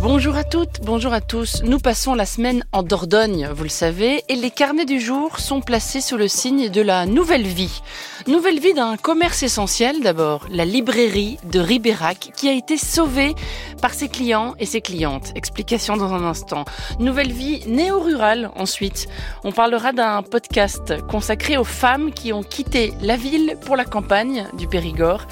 [0.00, 1.62] Bonjour à toutes, bonjour à tous.
[1.64, 5.60] Nous passons la semaine en Dordogne, vous le savez, et les carnets du jour sont
[5.60, 7.82] placés sous le signe de la nouvelle vie.
[8.28, 13.34] Nouvelle vie d'un commerce essentiel d'abord, la librairie de Ribérac, qui a été sauvée
[13.82, 15.32] par ses clients et ses clientes.
[15.34, 16.64] Explication dans un instant.
[17.00, 19.08] Nouvelle vie néo-rurale ensuite.
[19.42, 24.46] On parlera d'un podcast consacré aux femmes qui ont quitté la ville pour la campagne
[24.56, 25.26] du Périgord.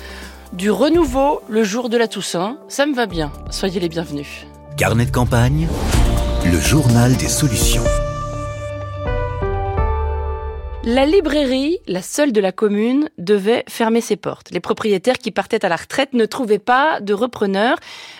[0.53, 3.33] Du renouveau le jour de la Toussaint, ça me va bien.
[3.51, 4.47] Soyez les bienvenus.
[4.77, 5.69] Carnet de campagne,
[6.45, 7.83] le journal des solutions.
[10.85, 14.51] La librairie, la seule de la commune, devait fermer ses portes.
[14.51, 17.79] Les propriétaires qui partaient à la retraite ne trouvaient pas de repreneurs,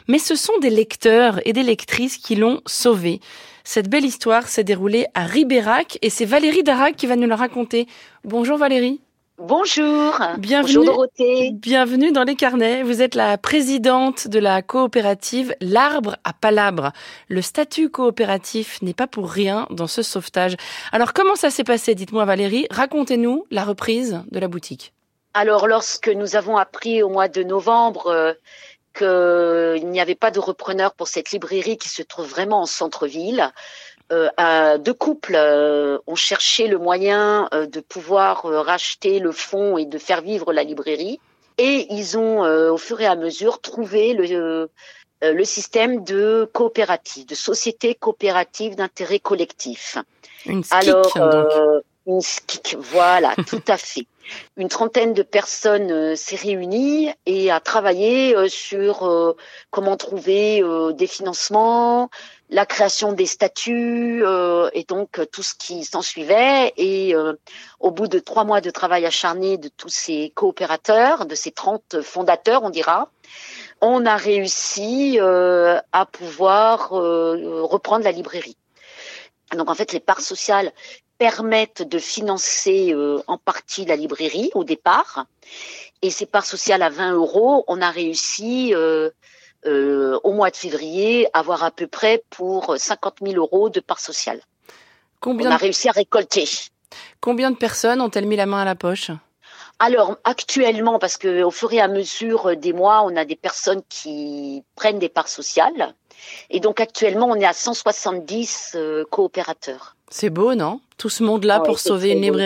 [0.09, 3.21] mais ce sont des lecteurs et des lectrices qui l'ont sauvée.
[3.63, 7.37] Cette belle histoire s'est déroulée à Ribérac et c'est Valérie Darac qui va nous la
[7.37, 7.87] raconter.
[8.25, 9.03] Bonjour Valérie.
[9.39, 10.19] Bonjour.
[10.39, 10.77] Bienvenue.
[10.77, 11.51] Bonjour Dorothée.
[11.53, 12.83] Bienvenue dans les carnets.
[12.83, 16.93] Vous êtes la présidente de la coopérative L'Arbre à Palabre.
[17.29, 20.57] Le statut coopératif n'est pas pour rien dans ce sauvetage.
[20.91, 24.95] Alors comment ça s'est passé Dites-moi Valérie, racontez-nous la reprise de la boutique.
[25.35, 28.33] Alors lorsque nous avons appris au mois de novembre euh,
[28.97, 33.53] qu'il n'y avait pas de repreneur pour cette librairie qui se trouve vraiment en centre-ville,
[34.13, 39.79] euh, deux couples euh, ont cherché le moyen euh, de pouvoir euh, racheter le fonds
[39.79, 41.19] et de faire vivre la librairie.
[41.59, 44.69] Et ils ont, au fur et à mesure, trouvé le,
[45.23, 49.97] le système de coopérative, de société coopérative d'intérêt collectif.
[50.45, 51.83] Une Alors, donc.
[52.07, 54.07] une SKIC, voilà, tout à fait.
[54.59, 59.35] Une trentaine de personnes s'est réunie et a travaillé sur
[59.71, 60.63] comment trouver
[60.93, 62.11] des financements,
[62.49, 64.23] la création des statuts
[64.73, 66.73] et donc tout ce qui s'en suivait.
[66.77, 67.15] Et
[67.81, 72.03] au bout de trois mois de travail acharné de tous ces coopérateurs, de ces 30
[72.03, 73.11] fondateurs, on dira,
[73.81, 78.57] on a réussi à pouvoir reprendre la librairie.
[79.55, 80.73] Donc en fait, les parts sociales
[81.19, 85.27] permettent de financer euh, en partie la librairie au départ.
[86.03, 88.75] Et ces parts sociales à 20 euros, on a réussi
[89.67, 94.01] euh, au mois de février avoir à peu près pour 50 000 euros de parts
[94.01, 94.41] sociales.
[95.21, 96.49] Combien on a réussi à récolter.
[97.21, 99.11] combien de personnes ont-elles mis la main à la poche?
[99.79, 103.83] Alors actuellement, parce que au fur et à mesure des mois, on a des personnes
[103.89, 105.95] qui prennent des parts sociales.
[106.49, 109.97] Et donc actuellement, on est à 170 euh, coopérateurs.
[110.11, 110.81] C'est beau, non?
[110.97, 112.39] Tout ce monde-là Ouais, pour sauver une beau.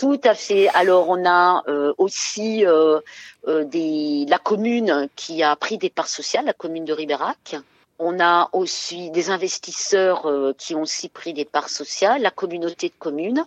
[0.00, 0.68] Tout à fait.
[0.70, 3.00] Alors on a euh, aussi euh,
[3.46, 7.56] euh, des, la commune qui a pris des parts sociales, la commune de Ribérac.
[7.98, 12.88] On a aussi des investisseurs euh, qui ont aussi pris des parts sociales, la communauté
[12.88, 13.44] de communes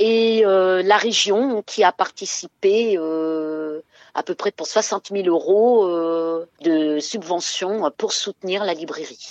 [0.00, 5.86] et la région qui a participé à peu près pour 60 000 euros
[6.62, 9.28] de subventions pour soutenir la librairie.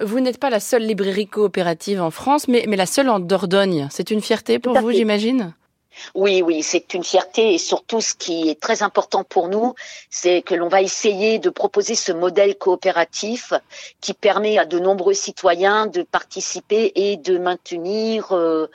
[0.00, 3.88] Vous n'êtes pas la seule librairie coopérative en France, mais, mais la seule en Dordogne.
[3.90, 5.54] C'est une fierté pour vous, j'imagine?
[6.14, 9.74] Oui, oui, c'est une fierté et surtout ce qui est très important pour nous,
[10.10, 13.52] c'est que l'on va essayer de proposer ce modèle coopératif
[14.00, 18.68] qui permet à de nombreux citoyens de participer et de maintenir euh,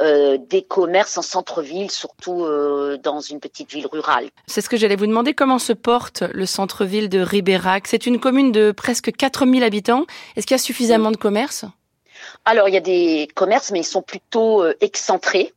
[0.00, 4.30] euh, des commerces en centre-ville, surtout euh, dans une petite ville rurale.
[4.46, 5.34] C'est ce que j'allais vous demander.
[5.34, 7.86] Comment se porte le centre-ville de Ribérac?
[7.86, 10.06] C'est une commune de presque 4000 habitants.
[10.34, 11.66] Est-ce qu'il y a suffisamment de commerces?
[12.44, 15.52] Alors, il y a des commerces, mais ils sont plutôt euh, excentrés.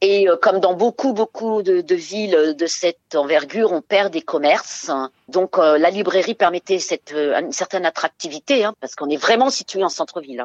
[0.00, 4.20] Et euh, comme dans beaucoup, beaucoup de, de villes de cette envergure, on perd des
[4.20, 4.90] commerces.
[5.28, 9.50] Donc, euh, la librairie permettait cette, euh, une certaine attractivité, hein, parce qu'on est vraiment
[9.50, 10.44] situé en centre-ville.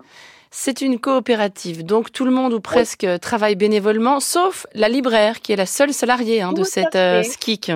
[0.50, 5.52] C'est une coopérative, donc tout le monde ou presque travaille bénévolement, sauf la libraire, qui
[5.52, 7.72] est la seule salariée hein, de cette SKIC.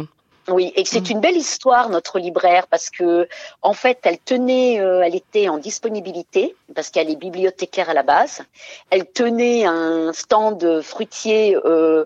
[0.49, 1.11] Oui, et c'est Mm.
[1.13, 3.27] une belle histoire notre libraire parce que
[3.61, 8.03] en fait, elle tenait, euh, elle était en disponibilité parce qu'elle est bibliothécaire à la
[8.03, 8.41] base.
[8.89, 12.05] Elle tenait un stand fruitier euh,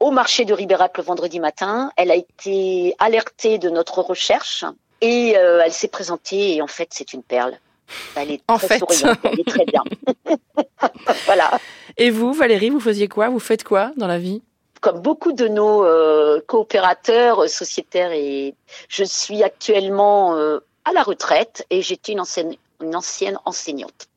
[0.00, 1.90] au marché de Ribérac le vendredi matin.
[1.96, 4.64] Elle a été alertée de notre recherche
[5.02, 7.58] et euh, elle s'est présentée et en fait, c'est une perle.
[8.16, 8.78] Elle est En très fait.
[8.78, 9.82] souriante, elle est très bien.
[11.26, 11.50] voilà.
[11.98, 13.28] Et vous, Valérie, vous faisiez quoi?
[13.28, 14.40] Vous faites quoi dans la vie?
[14.82, 18.54] Comme beaucoup de nos euh, coopérateurs euh, sociétaires et
[18.88, 24.08] je suis actuellement euh, à la retraite et j'étais une ancienne, une ancienne enseignante.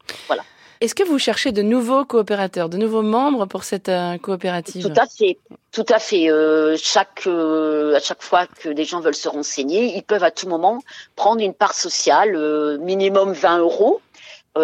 [0.82, 4.84] Est-ce que vous cherchez de nouveaux coopérateurs, de nouveaux membres pour cette euh, coopérative?
[4.84, 5.38] Tout à fait,
[5.72, 6.30] tout à fait.
[6.30, 10.32] Euh, chaque euh, à chaque fois que des gens veulent se renseigner, ils peuvent à
[10.32, 10.82] tout moment
[11.16, 14.02] prendre une part sociale, minimum 20 euros.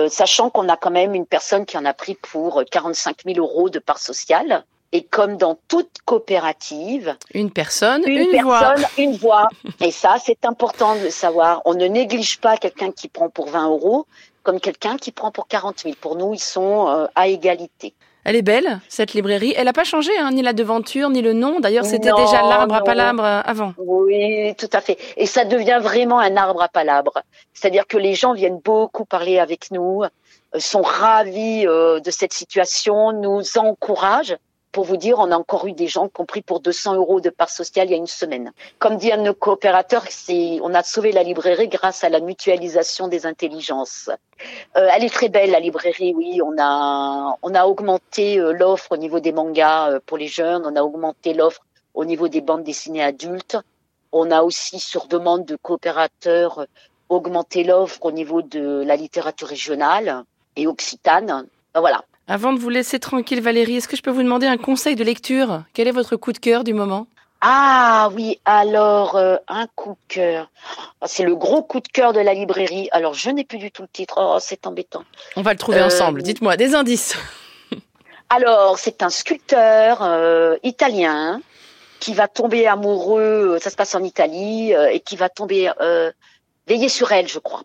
[0.09, 3.69] sachant qu'on a quand même une personne qui en a pris pour 45 000 euros
[3.69, 4.65] de part sociale.
[4.93, 8.75] Et comme dans toute coopérative, une personne, une, personne, voix.
[8.97, 9.47] une voix.
[9.79, 11.61] Et ça, c'est important de le savoir.
[11.63, 14.05] On ne néglige pas quelqu'un qui prend pour 20 euros
[14.43, 15.95] comme quelqu'un qui prend pour 40 000.
[15.99, 17.93] Pour nous, ils sont euh, à égalité.
[18.23, 19.53] Elle est belle, cette librairie.
[19.57, 21.59] Elle n'a pas changé, hein, ni la devanture, ni le nom.
[21.59, 23.73] D'ailleurs, c'était déjà l'arbre à palabres euh, avant.
[23.77, 24.97] Oui, tout à fait.
[25.17, 27.23] Et ça devient vraiment un arbre à palabres.
[27.53, 33.11] C'est-à-dire que les gens viennent beaucoup parler avec nous, euh, sont ravis de cette situation,
[33.13, 34.35] nous encouragent.
[34.71, 37.19] Pour vous dire, on a encore eu des gens qui ont pris pour 200 euros
[37.19, 38.53] de part sociale il y a une semaine.
[38.79, 40.05] Comme dit un de nos coopérateurs,
[40.61, 44.09] on a sauvé la librairie grâce à la mutualisation des intelligences.
[44.77, 46.41] Euh, elle est très belle la librairie, oui.
[46.41, 50.63] On a, on a augmenté euh, l'offre au niveau des mangas euh, pour les jeunes.
[50.65, 53.57] On a augmenté l'offre au niveau des bandes dessinées adultes.
[54.13, 56.65] On a aussi, sur demande de coopérateurs,
[57.09, 60.23] augmenté l'offre au niveau de la littérature régionale
[60.55, 61.47] et occitane.
[61.73, 64.55] Ben voilà, avant de vous laisser tranquille, Valérie, est-ce que je peux vous demander un
[64.55, 65.63] conseil de lecture?
[65.73, 67.07] Quel est votre coup de cœur du moment?
[67.41, 70.49] Ah oui, alors euh, un coup de cœur.
[71.01, 72.87] Ah, c'est le gros coup de cœur de la librairie.
[72.93, 74.13] Alors je n'ai plus du tout le titre.
[74.17, 75.03] Oh, c'est embêtant.
[75.35, 76.21] On va le trouver ensemble.
[76.21, 77.17] Euh, Dites-moi des indices.
[78.29, 81.41] alors c'est un sculpteur euh, italien
[81.99, 83.57] qui va tomber amoureux.
[83.59, 85.69] Ça se passe en Italie et qui va tomber
[86.65, 87.63] veiller sur elle, je crois.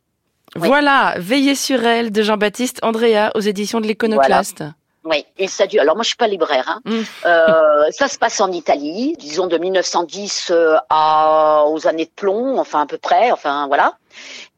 [0.56, 4.64] Voilà, Veillez sur elle de Jean-Baptiste Andrea aux éditions de l'Iconoclaste.
[5.06, 5.82] Oui, et ça dure.
[5.82, 6.64] Alors moi, je suis pas libraire.
[6.68, 6.80] Hein.
[6.84, 7.00] Mm.
[7.26, 12.58] Euh, ça se passe en Italie, disons de 1910 euh, à aux années de plomb,
[12.58, 13.94] enfin à peu près, enfin voilà.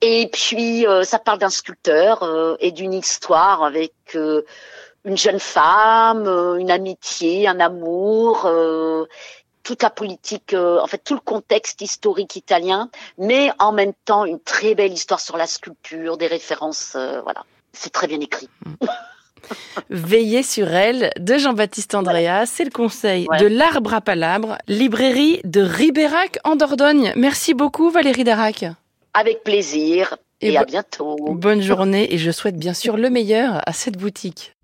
[0.00, 3.92] Et puis euh, ça parle d'un sculpteur et d'une histoire avec
[5.04, 6.26] une jeune femme,
[6.58, 8.50] une amitié, un amour
[9.68, 12.88] toute la politique, euh, en fait tout le contexte historique italien,
[13.18, 17.44] mais en même temps une très belle histoire sur la sculpture, des références, euh, voilà.
[17.74, 18.48] C'est très bien écrit.
[19.90, 25.60] Veillez sur elle de Jean-Baptiste Andrea, c'est le conseil de l'Arbre à Palabre, librairie de
[25.60, 27.12] Ribérac en Dordogne.
[27.14, 28.64] Merci beaucoup Valérie Darac.
[29.12, 31.16] Avec plaisir et, et à bientôt.
[31.28, 34.54] Bonne journée et je souhaite bien sûr le meilleur à cette boutique.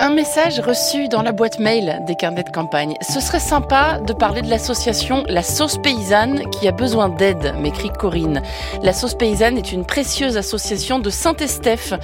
[0.00, 2.94] Un message reçu dans la boîte mail des carnets de campagne.
[3.00, 7.90] Ce serait sympa de parler de l'association La Sauce Paysanne qui a besoin d'aide, m'écrit
[7.90, 8.40] Corinne.
[8.84, 11.94] La Sauce Paysanne est une précieuse association de Saint-Estèphe,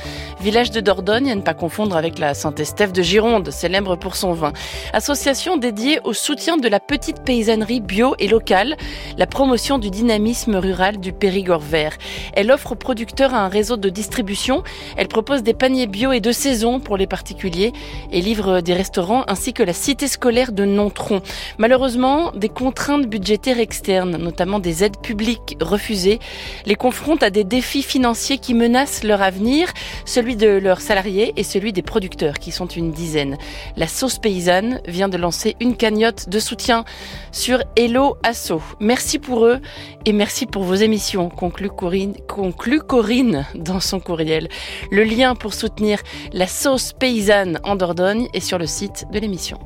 [0.40, 4.32] village de Dordogne, à ne pas confondre avec la Saint-Estèphe de Gironde, célèbre pour son
[4.32, 4.52] vin.
[4.92, 8.76] Association dédiée au soutien de la petite paysannerie bio et locale,
[9.18, 11.96] la promotion du dynamisme rural du Périgord vert.
[12.32, 14.64] Elle offre aux producteurs un réseau de distribution.
[14.96, 17.72] Elle propose des paniers bio et de saison pour les particuliers
[18.12, 21.20] et livre des restaurants ainsi que la cité scolaire de Nontron.
[21.58, 26.20] Malheureusement, des contraintes budgétaires externes, notamment des aides publiques refusées,
[26.66, 29.72] les confrontent à des défis financiers qui menacent leur avenir,
[30.04, 33.36] celui de leurs salariés et celui des producteurs qui sont une dizaine.
[33.76, 36.84] La sauce paysanne vient de lancer une cagnotte de soutien
[37.32, 38.60] sur Hello Asso.
[38.80, 39.60] Merci pour eux
[40.04, 44.48] et merci pour vos émissions, conclut Corinne, conclut Corinne dans son courriel.
[44.90, 45.98] Le lien pour soutenir
[46.32, 49.58] la sauce paysanne en Dordogne et sur le site de l'émission.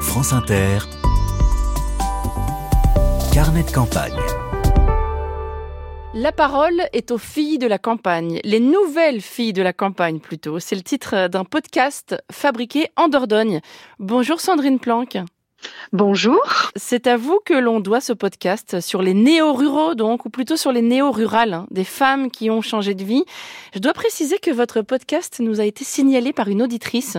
[0.00, 0.78] France Inter,
[3.32, 4.16] Carnet de campagne.
[6.14, 10.58] La parole est aux filles de la campagne, les nouvelles filles de la campagne plutôt.
[10.58, 13.60] C'est le titre d'un podcast fabriqué en Dordogne.
[13.98, 15.18] Bonjour Sandrine Planck.
[15.92, 16.42] Bonjour.
[16.74, 20.72] C'est à vous que l'on doit ce podcast sur les néo-ruraux, donc, ou plutôt sur
[20.72, 23.24] les néo-rurales, hein, des femmes qui ont changé de vie.
[23.74, 27.18] Je dois préciser que votre podcast nous a été signalé par une auditrice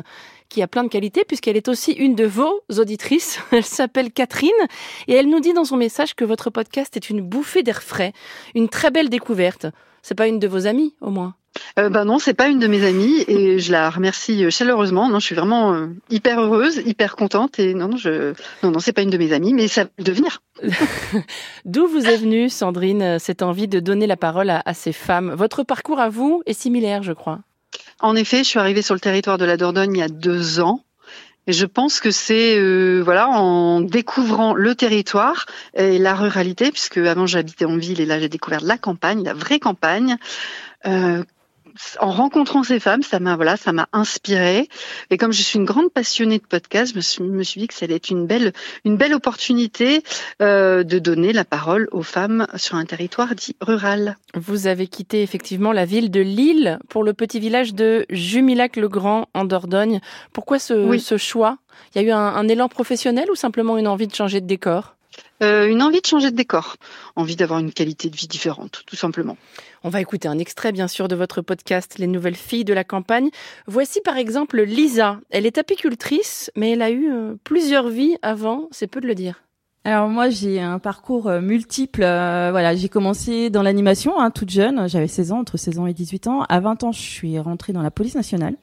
[0.50, 3.40] qui a plein de qualités puisqu'elle est aussi une de vos auditrices.
[3.52, 4.52] Elle s'appelle Catherine
[5.08, 8.14] et elle nous dit dans son message que votre podcast est une bouffée d'air frais,
[8.56, 9.66] une très belle découverte.
[10.02, 11.36] C'est pas une de vos amies, au moins
[11.80, 15.10] euh, ben non, c'est pas une de mes amies et je la remercie euh, chaleureusement.
[15.10, 18.34] Non, je suis vraiment euh, hyper heureuse, hyper contente et non, non, je,
[18.64, 20.42] non, non, c'est pas une de mes amies, mais ça devenir.
[21.66, 25.34] D'où vous est venue, Sandrine, cette envie de donner la parole à, ces femmes?
[25.34, 27.40] Votre parcours à vous est similaire, je crois.
[28.00, 30.60] En effet, je suis arrivée sur le territoire de la Dordogne il y a deux
[30.60, 30.82] ans.
[31.50, 32.60] Et je pense que c'est
[33.00, 35.46] voilà en découvrant le territoire
[35.76, 39.34] et la ruralité, puisque avant j'habitais en ville et là j'ai découvert la campagne, la
[39.34, 40.18] vraie campagne,
[40.86, 41.24] euh,
[42.00, 44.70] en rencontrant ces femmes, ça m'a voilà, ça m'a inspiré.
[45.10, 47.86] Et comme je suis une grande passionnée de podcast, je me suis, dit que ça
[47.86, 48.54] allait être une belle,
[48.86, 50.04] une belle opportunité
[50.42, 54.18] euh, de donner la parole aux femmes sur un territoire dit rural.
[54.34, 59.46] Vous avez quitté effectivement la ville de Lille pour le petit village de Jumilac-le-Grand en
[59.46, 60.00] Dordogne.
[60.34, 61.58] Pourquoi ce, ce choix?
[61.94, 64.97] Il y a eu un élan professionnel ou simplement une envie de changer de décor?
[65.44, 66.78] Euh, Une envie de changer de décor,
[67.16, 69.38] envie d'avoir une qualité de vie différente, tout simplement.
[69.84, 72.84] On va écouter un extrait, bien sûr, de votre podcast Les Nouvelles Filles de la
[72.84, 73.30] Campagne.
[73.68, 75.20] Voici par exemple Lisa.
[75.30, 79.16] Elle est apicultrice, mais elle a eu euh, plusieurs vies avant, c'est peu de le
[79.16, 79.44] dire.
[79.88, 82.04] Alors moi j'ai un parcours euh, multiple.
[82.04, 84.90] Euh, voilà, j'ai commencé dans l'animation hein, toute jeune.
[84.90, 86.42] J'avais 16 ans, entre 16 ans et 18 ans.
[86.50, 88.56] À 20 ans, je suis rentrée dans la police nationale.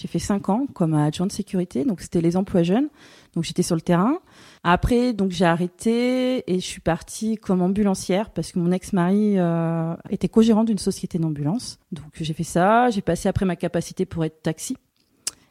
[0.00, 1.84] J'ai fait 5 ans comme adjointe de sécurité.
[1.84, 2.88] Donc c'était les emplois jeunes.
[3.34, 4.18] Donc j'étais sur le terrain.
[4.64, 9.94] Après, donc j'ai arrêté et je suis partie comme ambulancière parce que mon ex-mari euh,
[10.08, 11.78] était co-gérant d'une société d'ambulance.
[11.92, 12.88] Donc j'ai fait ça.
[12.88, 14.76] J'ai passé après ma capacité pour être taxi.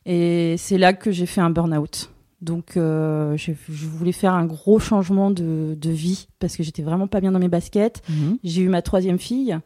[0.07, 2.11] Et c'est là que j'ai fait un burn-out.
[2.41, 6.81] Donc, euh, je, je, voulais faire un gros changement de, de vie parce que j'étais
[6.81, 8.01] vraiment pas bien dans mes baskets.
[8.07, 8.35] Mmh.
[8.45, 9.59] J'ai eu ma troisième fille,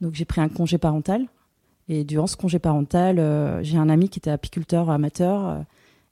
[0.00, 1.26] donc j'ai pris un congé parental.
[1.88, 5.48] Et durant ce congé parental, euh, j'ai un ami qui était apiculteur amateur.
[5.48, 5.58] Euh,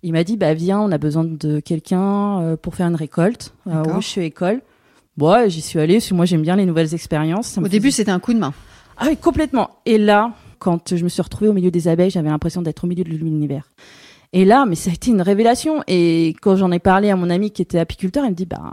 [0.03, 3.55] il m'a dit bah viens, on a besoin de quelqu'un euh, pour faire une récolte
[3.67, 4.63] au suis école.
[5.17, 7.59] Bon, j'y suis allée parce que moi j'aime bien les nouvelles expériences.
[7.59, 8.55] Au début, c'était un coup de main.
[8.97, 9.71] Ah oui, complètement.
[9.87, 12.87] Et là, quand je me suis retrouvée au milieu des abeilles, j'avais l'impression d'être au
[12.87, 13.71] milieu de l'univers.
[14.33, 15.83] Et là, mais ça a été une révélation.
[15.89, 18.73] Et quand j'en ai parlé à mon ami qui était apiculteur, il me dit, bah,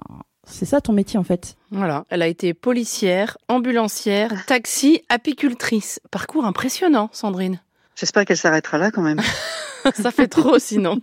[0.49, 1.55] c'est ça ton métier en fait.
[1.71, 5.99] Voilà, elle a été policière, ambulancière, taxi, apicultrice.
[6.11, 7.59] Parcours impressionnant, Sandrine.
[7.95, 9.21] J'espère qu'elle s'arrêtera là quand même.
[9.95, 10.99] ça fait trop sinon.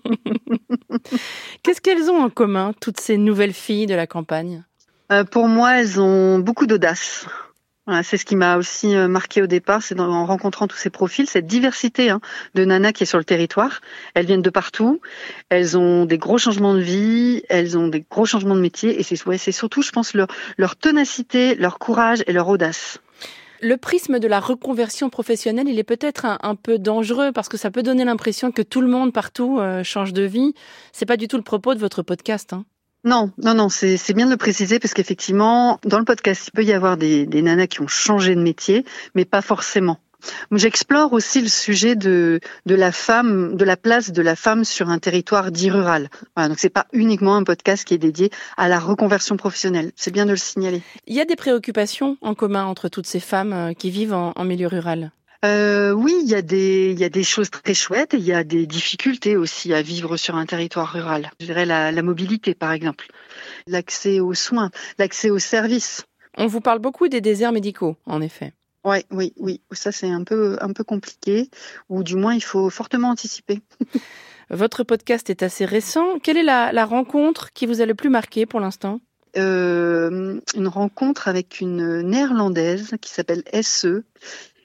[1.62, 4.64] Qu'est-ce qu'elles ont en commun, toutes ces nouvelles filles de la campagne?
[5.12, 7.26] Euh, Pour moi, elles ont beaucoup d'audace.
[7.86, 10.88] Voilà, c'est ce qui m'a aussi euh, marqué au départ, c'est en rencontrant tous ces
[10.88, 12.20] profils, cette diversité hein,
[12.54, 13.82] de nanas qui est sur le territoire.
[14.14, 15.02] Elles viennent de partout,
[15.50, 19.02] elles ont des gros changements de vie, elles ont des gros changements de métier, et
[19.02, 23.00] c'est ouais, surtout, je pense, leur, leur ténacité, leur courage et leur audace.
[23.60, 27.56] Le prisme de la reconversion professionnelle, il est peut-être un, un, peu dangereux parce que
[27.58, 30.54] ça peut donner l'impression que tout le monde partout euh, change de vie.
[30.92, 32.52] C'est pas du tout le propos de votre podcast.
[32.54, 32.64] Hein.
[33.04, 36.64] Non, non, non, c'est bien de le préciser parce qu'effectivement, dans le podcast, il peut
[36.64, 38.84] y avoir des, des nanas qui ont changé de métier,
[39.14, 39.98] mais pas forcément.
[40.52, 44.98] J'explore aussi le sujet de, la femme, de la place de la femme sur un
[44.98, 46.08] territoire dit rural.
[46.36, 49.92] Voilà, donc c'est pas uniquement un podcast qui est dédié à la reconversion professionnelle.
[49.96, 50.82] C'est bien de le signaler.
[51.06, 54.32] Il y a des préoccupations en commun entre toutes ces femmes euh, qui vivent en,
[54.34, 55.12] en milieu rural?
[55.44, 58.24] Euh, oui, il y a des il y a des choses très chouettes et il
[58.24, 61.30] y a des difficultés aussi à vivre sur un territoire rural.
[61.38, 63.06] Je dirais la, la mobilité par exemple,
[63.66, 66.04] l'accès aux soins, l'accès aux services.
[66.38, 68.52] On vous parle beaucoup des déserts médicaux, en effet.
[68.84, 71.50] Ouais, oui, oui, ça c'est un peu un peu compliqué
[71.88, 73.60] ou du moins il faut fortement anticiper.
[74.50, 76.18] Votre podcast est assez récent.
[76.22, 79.00] Quelle est la, la rencontre qui vous a le plus marqué pour l'instant?
[79.36, 84.04] Euh, Une rencontre avec une néerlandaise qui s'appelle SE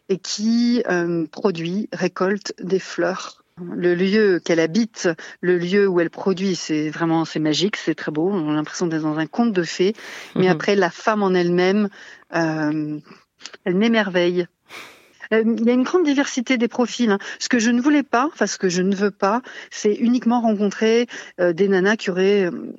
[0.09, 3.43] et qui euh, produit, récolte des fleurs.
[3.61, 5.09] Le lieu qu'elle habite,
[5.41, 8.29] le lieu où elle produit, c'est vraiment c'est magique, c'est très beau.
[8.29, 9.95] On a l'impression d'être dans un conte de fées.
[10.35, 10.51] Mais mmh.
[10.51, 11.89] après, la femme en elle-même,
[12.33, 12.99] euh,
[13.65, 14.47] elle m'émerveille.
[15.33, 17.11] Euh, il y a une grande diversité des profils.
[17.11, 17.19] Hein.
[17.39, 20.41] Ce que je ne voulais pas, enfin ce que je ne veux pas, c'est uniquement
[20.41, 21.07] rencontrer
[21.39, 22.73] euh, des nanas qui auraient euh,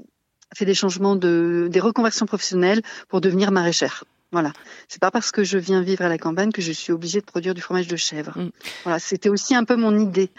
[0.54, 4.04] fait des changements de, des reconversions professionnelles pour devenir maraîchères.
[4.32, 4.52] Voilà.
[4.88, 7.26] C'est pas parce que je viens vivre à la campagne que je suis obligée de
[7.26, 8.38] produire du fromage de chèvre.
[8.38, 8.50] Mm.
[8.84, 8.98] Voilà.
[8.98, 10.30] C'était aussi un peu mon idée.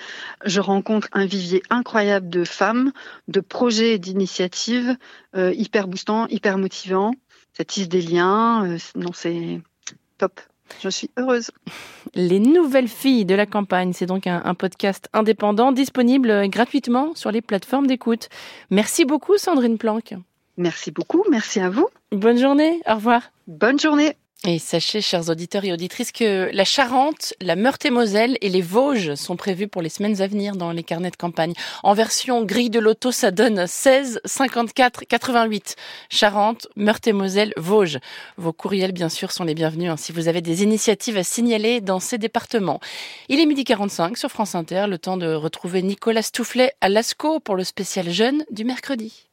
[0.45, 2.91] Je rencontre un vivier incroyable de femmes,
[3.27, 4.95] de projets et d'initiatives
[5.35, 7.13] euh, hyper boostants, hyper motivants.
[7.57, 8.65] Ça tisse des liens.
[8.65, 9.59] Euh, non, c'est
[10.17, 10.39] top.
[10.81, 11.51] Je suis heureuse.
[12.13, 17.29] Les nouvelles filles de la campagne, c'est donc un, un, podcast indépendant disponible gratuitement sur
[17.31, 18.29] les plateformes d'écoute.
[18.69, 20.13] Merci beaucoup Sandrine Planck.
[20.55, 21.89] Merci beaucoup, merci à vous.
[22.11, 23.31] Bonne journée, au revoir.
[23.47, 24.17] Bonne journée.
[24.43, 29.37] Et sachez, chers auditeurs et auditrices, que la Charente, la Meurthe-et-Moselle et les Vosges sont
[29.37, 31.53] prévus pour les semaines à venir dans les carnets de campagne.
[31.83, 35.77] En version grille de loto, ça donne 16 54 88.
[36.09, 37.99] Charente, Meurthe-et-Moselle, Vosges.
[38.35, 41.79] Vos courriels, bien sûr, sont les bienvenus hein, si vous avez des initiatives à signaler
[41.79, 42.81] dans ces départements.
[43.29, 47.39] Il est midi 45 sur France Inter, le temps de retrouver Nicolas Toufflet à Lascaux
[47.39, 49.27] pour le spécial jeune du mercredi.